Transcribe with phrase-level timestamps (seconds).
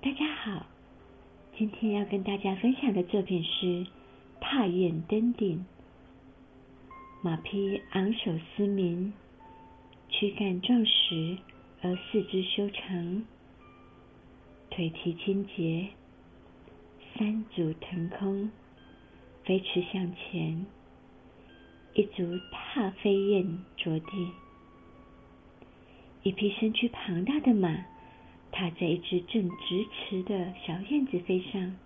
[0.00, 0.64] 大家好，
[1.56, 3.66] 今天要跟大家分享的作品是
[4.40, 5.58] 《踏雁登顶》。
[7.20, 9.12] 马匹昂首嘶鸣，
[10.08, 11.36] 躯干壮实
[11.82, 13.24] 而四肢修长，
[14.70, 15.88] 腿蹄清洁，
[17.16, 18.52] 三足腾空，
[19.42, 20.64] 飞驰向前，
[21.94, 24.30] 一足踏飞燕着地。
[26.22, 27.84] 一匹身躯庞大的马。
[28.58, 31.76] 踏在一只正直驰的小燕子飞上，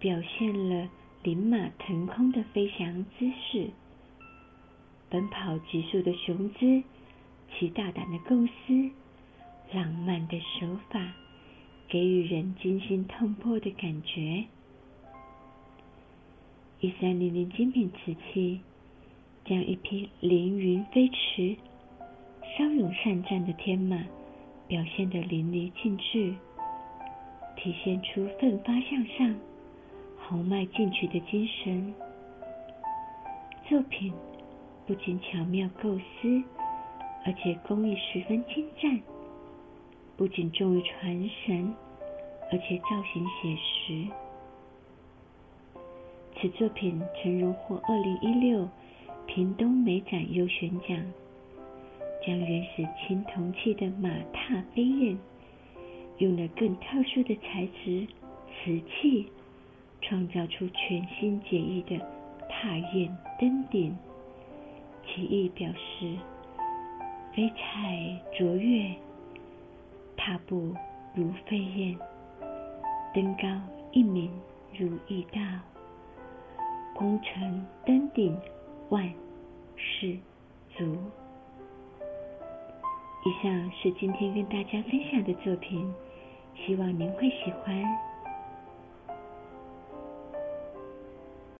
[0.00, 0.88] 表现了
[1.22, 3.70] 灵马腾空的飞翔姿势。
[5.08, 6.82] 奔跑急速的雄姿，
[7.54, 8.90] 其大胆的构思，
[9.72, 11.12] 浪漫的手法，
[11.86, 14.46] 给予人惊心动魄的感觉。
[16.80, 18.58] 一三零零精品瓷器，
[19.44, 21.56] 将一匹凌云飞驰、
[22.56, 24.04] 骁勇善战的天马。
[24.68, 26.34] 表现得淋漓尽致，
[27.56, 29.34] 体现出奋发向上、
[30.18, 31.94] 豪迈进取的精神。
[33.66, 34.12] 作品
[34.86, 36.42] 不仅巧妙构思，
[37.24, 39.00] 而且工艺十分精湛，
[40.18, 41.74] 不仅重于传神，
[42.52, 44.06] 而且造型写实。
[46.36, 48.68] 此作品曾荣获二零一六
[49.26, 51.02] 屏东美展优选奖。
[52.28, 55.18] 将原始青铜器的马踏飞燕，
[56.18, 58.06] 用了更特殊的材质
[58.52, 59.32] 瓷器，
[60.02, 61.98] 创造出全新简易的
[62.46, 63.96] 踏燕登顶。
[65.06, 66.14] 其意表示
[67.34, 68.94] 飞彩卓越，
[70.14, 70.74] 踏步
[71.14, 71.96] 如飞燕，
[73.14, 73.48] 登高
[73.92, 74.30] 一鸣
[74.76, 75.40] 如意道，
[76.94, 78.36] 功成登顶
[78.90, 79.10] 万
[79.78, 80.14] 事
[80.76, 80.94] 足。
[83.24, 85.92] 以上是今天跟大家分享的作品，
[86.54, 88.07] 希望您会喜欢。